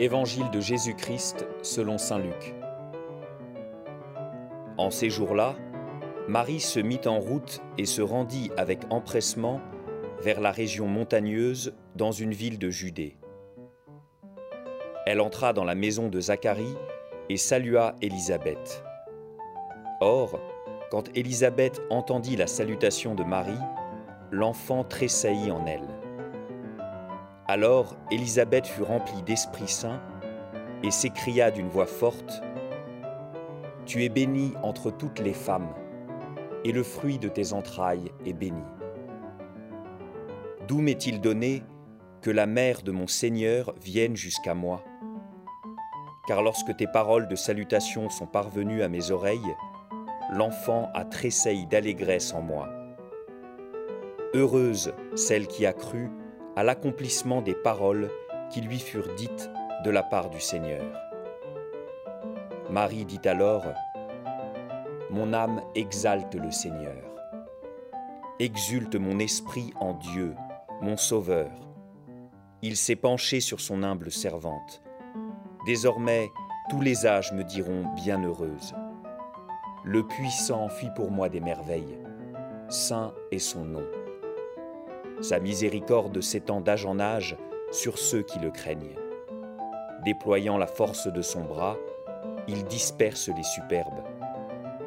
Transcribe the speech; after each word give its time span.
Évangile 0.00 0.48
de 0.52 0.60
Jésus-Christ 0.60 1.44
selon 1.60 1.98
Saint 1.98 2.20
Luc. 2.20 2.54
En 4.76 4.90
ces 4.90 5.10
jours-là, 5.10 5.56
Marie 6.28 6.60
se 6.60 6.78
mit 6.78 7.00
en 7.06 7.18
route 7.18 7.60
et 7.78 7.84
se 7.84 8.00
rendit 8.00 8.52
avec 8.56 8.82
empressement 8.90 9.60
vers 10.20 10.40
la 10.40 10.52
région 10.52 10.86
montagneuse 10.86 11.74
dans 11.96 12.12
une 12.12 12.32
ville 12.32 12.60
de 12.60 12.70
Judée. 12.70 13.16
Elle 15.04 15.20
entra 15.20 15.52
dans 15.52 15.64
la 15.64 15.74
maison 15.74 16.08
de 16.08 16.20
Zacharie 16.20 16.76
et 17.28 17.36
salua 17.36 17.96
Élisabeth. 18.00 18.84
Or, 20.00 20.38
quand 20.92 21.08
Élisabeth 21.16 21.82
entendit 21.90 22.36
la 22.36 22.46
salutation 22.46 23.16
de 23.16 23.24
Marie, 23.24 23.58
l'enfant 24.30 24.84
tressaillit 24.84 25.50
en 25.50 25.66
elle. 25.66 25.97
Alors 27.50 27.96
Élisabeth 28.10 28.66
fut 28.66 28.82
remplie 28.82 29.22
d'Esprit 29.22 29.68
Saint 29.68 30.02
et 30.82 30.90
s'écria 30.90 31.50
d'une 31.50 31.70
voix 31.70 31.86
forte, 31.86 32.42
Tu 33.86 34.04
es 34.04 34.10
bénie 34.10 34.52
entre 34.62 34.90
toutes 34.90 35.20
les 35.20 35.32
femmes, 35.32 35.72
et 36.64 36.72
le 36.72 36.82
fruit 36.82 37.18
de 37.18 37.28
tes 37.28 37.54
entrailles 37.54 38.12
est 38.26 38.34
béni. 38.34 38.62
D'où 40.66 40.82
m'est-il 40.82 41.22
donné 41.22 41.62
que 42.20 42.30
la 42.30 42.44
mère 42.44 42.82
de 42.82 42.92
mon 42.92 43.06
Seigneur 43.06 43.74
vienne 43.80 44.14
jusqu'à 44.14 44.52
moi? 44.52 44.84
Car 46.26 46.42
lorsque 46.42 46.76
tes 46.76 46.86
paroles 46.86 47.28
de 47.28 47.36
salutation 47.36 48.10
sont 48.10 48.26
parvenues 48.26 48.82
à 48.82 48.90
mes 48.90 49.10
oreilles, 49.10 49.56
l'enfant 50.30 50.90
a 50.92 51.06
tressailli 51.06 51.66
d'allégresse 51.66 52.34
en 52.34 52.42
moi. 52.42 52.68
Heureuse 54.34 54.92
celle 55.14 55.46
qui 55.46 55.64
a 55.64 55.72
cru 55.72 56.10
à 56.58 56.64
l'accomplissement 56.64 57.40
des 57.40 57.54
paroles 57.54 58.10
qui 58.50 58.60
lui 58.60 58.80
furent 58.80 59.14
dites 59.14 59.48
de 59.84 59.90
la 59.90 60.02
part 60.02 60.28
du 60.28 60.40
Seigneur. 60.40 60.84
Marie 62.68 63.04
dit 63.04 63.20
alors, 63.28 63.64
Mon 65.08 65.32
âme 65.34 65.62
exalte 65.76 66.34
le 66.34 66.50
Seigneur. 66.50 66.96
Exulte 68.40 68.96
mon 68.96 69.20
esprit 69.20 69.72
en 69.78 69.94
Dieu, 69.94 70.34
mon 70.82 70.96
Sauveur. 70.96 71.48
Il 72.62 72.76
s'est 72.76 72.96
penché 72.96 73.38
sur 73.38 73.60
son 73.60 73.84
humble 73.84 74.10
servante. 74.10 74.82
Désormais, 75.64 76.26
tous 76.70 76.80
les 76.80 77.06
âges 77.06 77.32
me 77.32 77.44
diront 77.44 77.84
bienheureuse. 77.94 78.74
Le 79.84 80.04
puissant 80.04 80.68
fit 80.68 80.90
pour 80.96 81.12
moi 81.12 81.28
des 81.28 81.40
merveilles. 81.40 81.98
Saint 82.68 83.14
est 83.30 83.38
son 83.38 83.64
nom. 83.64 83.86
Sa 85.20 85.40
miséricorde 85.40 86.20
s'étend 86.20 86.60
d'âge 86.60 86.86
en 86.86 87.00
âge 87.00 87.36
sur 87.72 87.98
ceux 87.98 88.22
qui 88.22 88.38
le 88.38 88.50
craignent. 88.50 88.96
Déployant 90.04 90.58
la 90.58 90.68
force 90.68 91.08
de 91.08 91.22
son 91.22 91.42
bras, 91.42 91.76
il 92.46 92.64
disperse 92.64 93.28
les 93.28 93.42
superbes. 93.42 94.04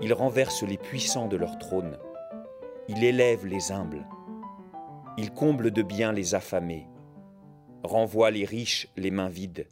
Il 0.00 0.14
renverse 0.14 0.62
les 0.62 0.78
puissants 0.78 1.28
de 1.28 1.36
leur 1.36 1.58
trône. 1.58 1.98
Il 2.88 3.04
élève 3.04 3.46
les 3.46 3.70
humbles. 3.70 4.06
Il 5.18 5.30
comble 5.30 5.70
de 5.70 5.82
bien 5.82 6.12
les 6.12 6.34
affamés. 6.34 6.88
Renvoie 7.82 8.30
les 8.30 8.46
riches 8.46 8.88
les 8.96 9.10
mains 9.10 9.28
vides. 9.28 9.68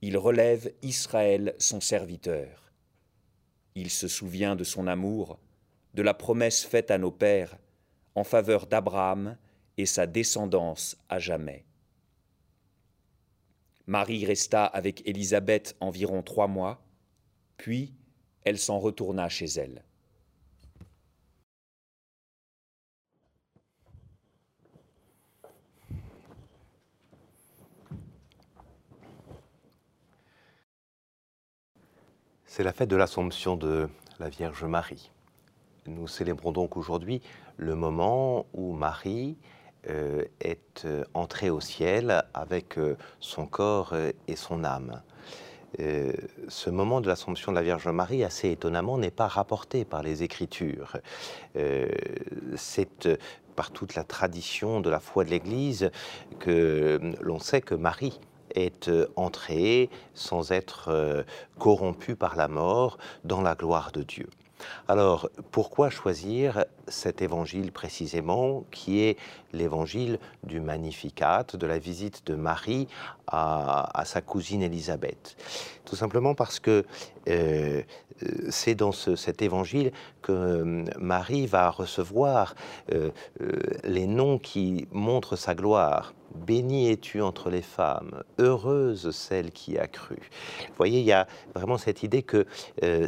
Il 0.00 0.16
relève 0.16 0.72
Israël 0.82 1.54
son 1.58 1.80
serviteur. 1.80 2.72
Il 3.74 3.90
se 3.90 4.08
souvient 4.08 4.56
de 4.56 4.64
son 4.64 4.86
amour, 4.86 5.38
de 5.94 6.02
la 6.02 6.14
promesse 6.14 6.64
faite 6.64 6.90
à 6.90 6.98
nos 6.98 7.12
pères 7.12 7.58
en 8.14 8.24
faveur 8.24 8.66
d'Abraham 8.66 9.36
et 9.76 9.86
sa 9.86 10.06
descendance 10.06 10.96
à 11.08 11.18
jamais. 11.18 11.64
Marie 13.86 14.24
resta 14.24 14.64
avec 14.64 15.06
Élisabeth 15.06 15.76
environ 15.80 16.22
trois 16.22 16.46
mois, 16.46 16.82
puis 17.56 17.92
elle 18.44 18.58
s'en 18.58 18.78
retourna 18.78 19.28
chez 19.28 19.46
elle. 19.46 19.82
C'est 32.54 32.64
la 32.64 32.74
fête 32.74 32.90
de 32.90 32.96
l'Assomption 32.96 33.56
de 33.56 33.88
la 34.18 34.28
Vierge 34.28 34.64
Marie. 34.64 35.10
Nous 35.86 36.06
célébrons 36.06 36.52
donc 36.52 36.76
aujourd'hui 36.76 37.20
le 37.56 37.74
moment 37.74 38.46
où 38.52 38.72
Marie 38.72 39.36
euh, 39.90 40.24
est 40.40 40.84
euh, 40.84 41.04
entrée 41.12 41.50
au 41.50 41.60
ciel 41.60 42.22
avec 42.34 42.78
euh, 42.78 42.96
son 43.18 43.46
corps 43.46 43.92
et 44.28 44.36
son 44.36 44.62
âme. 44.62 45.02
ce 45.78 46.70
moment 46.70 47.00
de 47.00 47.08
l'Assomption 47.08 47.50
de 47.50 47.56
la 47.56 47.62
Vierge 47.62 47.88
Marie, 47.88 48.22
assez 48.22 48.50
étonnamment, 48.50 48.96
n'est 48.96 49.10
pas 49.10 49.26
rapporté 49.26 49.84
par 49.84 50.02
les 50.02 50.22
Écritures. 50.22 50.98
C'est 52.56 53.08
par 53.56 53.70
toute 53.70 53.94
la 53.94 54.04
tradition 54.04 54.80
de 54.80 54.90
la 54.90 55.00
foi 55.00 55.24
de 55.24 55.30
l'Église 55.30 55.90
que 56.38 57.00
l'on 57.20 57.38
sait 57.38 57.62
que 57.62 57.74
Marie 57.74 58.20
est 58.54 58.90
entrée 59.16 59.88
sans 60.12 60.52
être 60.52 61.24
corrompue 61.58 62.16
par 62.16 62.36
la 62.36 62.48
mort 62.48 62.98
dans 63.24 63.40
la 63.40 63.54
gloire 63.54 63.92
de 63.92 64.02
Dieu. 64.02 64.28
Alors, 64.88 65.28
pourquoi 65.50 65.90
choisir 65.90 66.64
cet 66.88 67.22
évangile 67.22 67.72
précisément, 67.72 68.64
qui 68.70 69.00
est 69.00 69.18
l'évangile 69.52 70.18
du 70.42 70.60
Magnificat, 70.60 71.44
de 71.54 71.66
la 71.66 71.78
visite 71.78 72.26
de 72.26 72.34
Marie 72.34 72.88
à, 73.26 74.02
sa 74.04 74.20
cousine 74.20 74.62
Élisabeth? 74.62 75.36
Tout 75.84 75.96
simplement 75.96 76.34
parce 76.34 76.60
que 76.60 76.84
euh, 77.28 77.82
c'est 78.50 78.74
dans 78.74 78.92
cet 78.92 79.42
évangile 79.42 79.92
que 80.20 80.32
euh, 80.32 80.84
Marie 80.98 81.46
va 81.46 81.70
recevoir 81.70 82.54
euh, 82.92 83.10
les 83.84 84.06
noms 84.06 84.38
qui 84.38 84.86
montrent 84.92 85.36
sa 85.36 85.54
gloire. 85.54 86.14
Bénie 86.34 86.90
es-tu 86.90 87.22
entre 87.22 87.50
les 87.50 87.62
femmes, 87.62 88.22
heureuse 88.38 89.10
celle 89.10 89.50
qui 89.50 89.78
a 89.78 89.86
cru. 89.86 90.16
Vous 90.68 90.74
voyez, 90.76 91.00
il 91.00 91.06
y 91.06 91.12
a 91.12 91.26
vraiment 91.54 91.78
cette 91.78 92.02
idée 92.02 92.22
que 92.22 92.46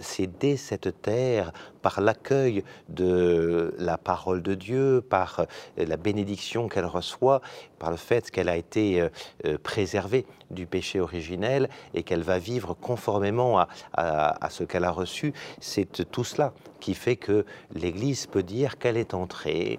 c'est 0.02 0.38
dès 0.38 0.56
cette 0.56 1.02
terre, 1.02 1.52
par 1.84 2.00
l'accueil 2.00 2.64
de 2.88 3.74
la 3.78 3.98
parole 3.98 4.42
de 4.42 4.54
Dieu, 4.54 5.02
par 5.06 5.40
euh, 5.40 5.84
la 5.84 5.98
bénédiction 5.98 6.66
qu'elle 6.66 6.86
reçoit, 6.86 7.42
le 7.90 7.96
fait 7.96 8.30
qu'elle 8.30 8.48
a 8.48 8.56
été 8.56 9.00
euh, 9.00 9.08
euh, 9.46 9.58
préservée 9.62 10.26
du 10.50 10.66
péché 10.66 11.00
originel 11.00 11.68
et 11.94 12.02
qu'elle 12.02 12.22
va 12.22 12.38
vivre 12.38 12.74
conformément 12.74 13.64
à, 13.96 14.50
ce 14.50 14.64
qu'elle 14.64 14.84
a 14.84 14.90
reçu. 14.90 15.32
C'est 15.60 16.10
tout 16.10 16.24
cela 16.24 16.52
qui 16.80 16.94
fait 16.94 17.16
que 17.16 17.44
l'Église 17.74 18.26
peut 18.26 18.42
dire 18.42 18.78
qu'elle 18.78 18.96
est 18.96 19.14
entrée 19.14 19.78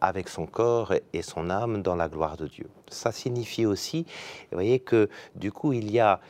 avec 0.00 0.28
son 0.28 0.46
corps 0.46 0.92
et 1.12 1.22
son 1.22 1.48
âme 1.48 1.80
dans 1.80 1.94
la 1.94 2.08
gloire 2.08 2.36
de 2.36 2.48
Dieu. 2.48 2.68
Ça 2.88 3.12
signifie 3.12 3.64
aussi, 3.64 4.04
vous 4.50 4.56
voyez, 4.56 4.80
que 4.80 5.08
du 5.36 5.52
coup, 5.52 5.72
il 5.72 5.90
y 5.90 6.00
a 6.00 6.20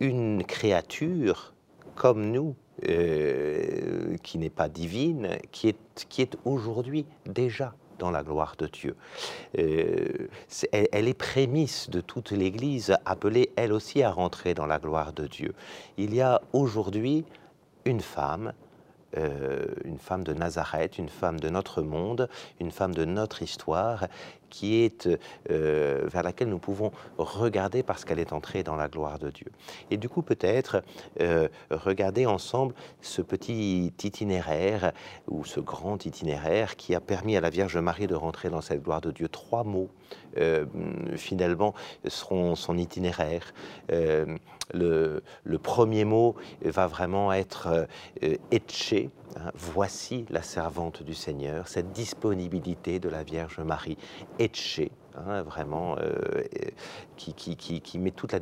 une 0.00 0.44
créature 0.44 1.52
comme 1.94 2.30
nous, 2.30 2.54
euh, 2.88 4.16
qui 4.22 4.38
n'est 4.38 4.50
pas 4.50 4.68
divine, 4.68 5.30
qui 5.50 5.68
est, 5.68 6.06
qui 6.08 6.22
est 6.22 6.36
aujourd'hui 6.44 7.06
déjà 7.26 7.74
dans 7.98 8.10
la 8.10 8.22
gloire 8.22 8.54
de 8.58 8.66
Dieu. 8.66 8.96
Euh, 9.58 10.28
elle, 10.72 11.08
est 11.08 11.14
prémisse 11.14 11.90
de 11.90 12.00
toute 12.00 12.30
l'Église, 12.30 12.96
appelée 13.04 13.50
elle 13.56 13.72
aussi 13.72 14.02
à 14.02 14.10
rentrer 14.10 14.54
dans 14.54 14.66
la 14.66 14.78
gloire 14.78 15.12
de 15.12 15.26
Dieu. 15.26 15.54
Il 15.96 16.14
y 16.14 16.20
a 16.20 16.40
aujourd'hui 16.52 17.24
une 17.84 18.00
femme 18.00 18.52
euh, 19.16 19.64
une 19.84 19.98
femme 19.98 20.22
de 20.22 20.34
Nazareth, 20.34 20.98
une 20.98 21.08
femme 21.08 21.40
de 21.40 21.48
notre 21.48 21.80
monde, 21.80 22.28
une 22.60 22.70
femme 22.70 22.94
de 22.94 23.06
notre 23.06 23.40
histoire, 23.40 24.06
qui 24.50 24.82
est 24.84 25.08
euh, 25.50 26.06
vers 26.06 26.22
laquelle 26.22 26.48
nous 26.48 26.58
pouvons 26.58 26.92
regarder 27.18 27.82
parce 27.82 28.04
qu'elle 28.04 28.18
est 28.18 28.32
entrée 28.32 28.62
dans 28.62 28.76
la 28.76 28.88
gloire 28.88 29.18
de 29.18 29.30
Dieu. 29.30 29.46
Et 29.90 29.96
du 29.96 30.08
coup, 30.08 30.22
peut-être 30.22 30.82
euh, 31.20 31.48
regarder 31.70 32.26
ensemble 32.26 32.74
ce 33.00 33.22
petit 33.22 33.92
itinéraire 34.02 34.92
ou 35.28 35.44
ce 35.44 35.60
grand 35.60 36.04
itinéraire 36.06 36.76
qui 36.76 36.94
a 36.94 37.00
permis 37.00 37.36
à 37.36 37.40
la 37.40 37.50
Vierge 37.50 37.76
Marie 37.76 38.06
de 38.06 38.14
rentrer 38.14 38.50
dans 38.50 38.60
cette 38.60 38.82
gloire 38.82 39.00
de 39.00 39.10
Dieu. 39.10 39.28
Trois 39.28 39.64
mots, 39.64 39.90
finalement, 41.16 41.74
seront 42.06 42.54
son 42.54 42.78
itinéraire. 42.78 43.52
Le, 43.88 45.22
premier 45.62 46.04
mot 46.04 46.36
va 46.62 46.86
vraiment 46.86 47.32
être 47.32 47.88
etche, 48.50 48.94
Hein, 49.36 49.50
voici 49.54 50.24
la 50.30 50.42
servante 50.42 51.02
du 51.02 51.14
Seigneur, 51.14 51.68
cette 51.68 51.92
disponibilité 51.92 52.98
de 52.98 53.08
la 53.08 53.22
Vierge 53.22 53.58
Marie, 53.60 53.98
etche, 54.38 54.80
hein, 55.14 55.42
vraiment, 55.42 55.96
euh, 55.98 56.42
qui, 57.16 57.32
qui, 57.34 57.98
met 57.98 58.10
toute 58.10 58.32
la 58.32 58.40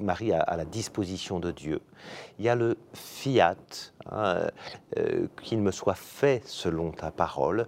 Marie 0.00 0.32
à, 0.32 0.56
la 0.56 0.64
disposition 0.64 1.40
de 1.40 1.50
Dieu. 1.50 1.80
Il 2.38 2.44
y 2.44 2.48
a 2.48 2.54
le 2.54 2.76
fiat, 2.94 3.56
hein, 4.10 4.48
euh, 4.98 5.26
qu'il 5.42 5.60
me 5.60 5.70
soit 5.70 5.94
fait 5.94 6.42
selon 6.46 6.92
ta 6.92 7.10
parole, 7.10 7.66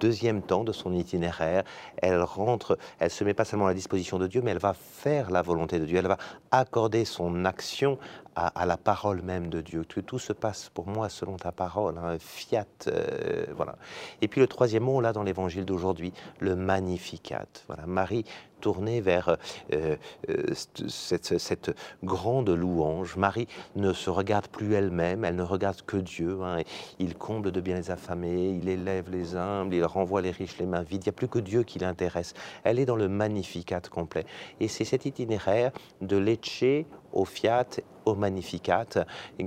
deuxième 0.00 0.42
temps 0.42 0.64
de 0.64 0.72
son 0.72 0.92
itinéraire, 0.92 1.64
elle 1.96 2.22
rentre, 2.22 2.78
elle 2.98 3.10
se 3.10 3.24
met 3.24 3.34
pas 3.34 3.44
seulement 3.44 3.66
à 3.66 3.68
la 3.68 3.74
disposition 3.74 4.18
de 4.18 4.26
Dieu, 4.26 4.42
mais 4.42 4.50
elle 4.50 4.58
va 4.58 4.74
faire 4.74 5.30
la 5.30 5.42
volonté 5.42 5.78
de 5.78 5.86
Dieu, 5.86 5.98
elle 5.98 6.06
va 6.06 6.18
accorder 6.50 7.04
son 7.04 7.44
action 7.44 7.98
à, 8.34 8.64
la 8.64 8.76
parole 8.76 9.22
même 9.22 9.48
de 9.48 9.60
Dieu. 9.60 9.84
Tout 9.84 10.18
se 10.18 10.32
passe 10.32 10.70
pour 10.72 10.86
moi 10.86 11.08
selon 11.08 11.36
ta 11.36 11.52
parole, 11.52 11.98
hein, 11.98 12.16
fiat, 12.18 12.64
euh, 12.86 13.44
voilà. 13.54 13.76
Et 14.20 14.28
puis 14.28 14.40
le 14.40 14.46
troisième 14.46 14.84
mot 14.84 15.00
là 15.00 15.12
dans 15.12 15.22
l'évangile 15.22 15.64
d'aujourd'hui, 15.64 16.12
le 16.40 16.56
magnificat. 16.56 17.46
Voilà, 17.66 17.86
Marie 17.86 18.24
tournée 18.62 19.02
vers 19.02 19.36
euh, 19.72 19.96
euh, 20.30 20.46
cette, 20.88 21.38
cette, 21.38 21.76
grande 22.02 22.48
louange. 22.48 23.16
Marie 23.16 23.48
ne 23.76 23.92
se 23.92 24.08
regarde 24.08 24.46
plus 24.46 24.72
elle-même, 24.72 25.24
elle 25.24 25.36
ne 25.36 25.42
regarde 25.42 25.82
que 25.82 25.98
Dieu. 25.98 26.38
Hein, 26.42 26.62
il 26.98 27.14
comble 27.14 27.50
de 27.50 27.60
bien 27.60 27.76
les 27.76 27.90
affamés, 27.90 28.50
il 28.50 28.68
élève 28.68 29.10
les 29.10 29.36
humbles, 29.36 29.74
il 29.74 29.84
renvoie 29.84 30.22
les 30.22 30.30
riches 30.30 30.56
les 30.58 30.66
mains 30.66 30.82
vides. 30.82 31.02
Il 31.02 31.08
n'y 31.08 31.10
a 31.10 31.12
plus 31.12 31.28
que 31.28 31.40
Dieu 31.40 31.64
qui 31.64 31.78
l'intéresse. 31.78 32.32
Elle 32.64 32.78
est 32.78 32.86
dans 32.86 32.96
le 32.96 33.08
magnificat 33.08 33.82
complet. 33.90 34.24
Et 34.60 34.68
c'est 34.68 34.84
cet 34.84 35.04
itinéraire 35.04 35.72
de 36.00 36.16
Lecce 36.16 36.86
au 37.12 37.24
Fiat, 37.24 37.66
au 38.04 38.14
Magnificat, 38.14 38.86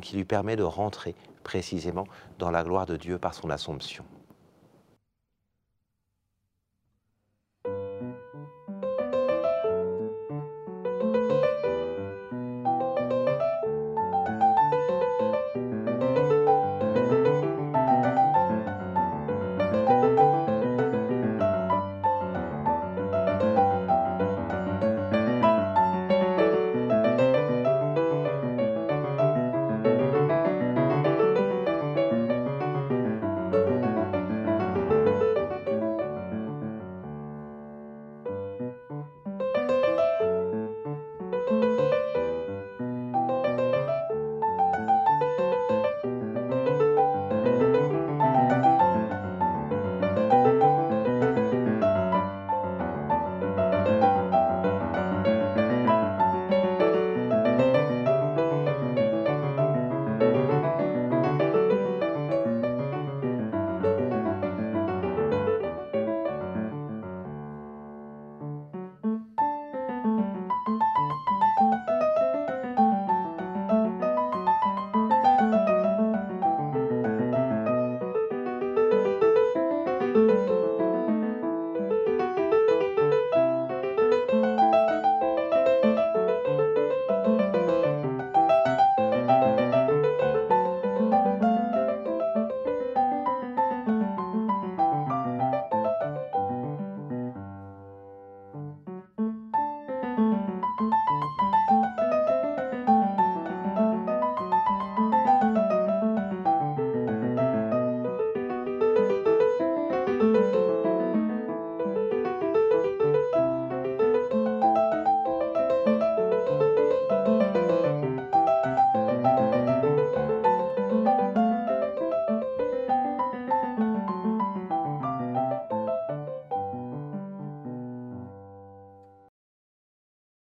qui 0.02 0.16
lui 0.16 0.26
permet 0.26 0.56
de 0.56 0.64
rentrer 0.64 1.16
précisément 1.44 2.06
dans 2.38 2.52
la 2.52 2.64
gloire 2.64 2.86
de 2.86 2.98
Dieu 2.98 3.18
par 3.18 3.34
son 3.34 3.50
Assomption. 3.50 4.04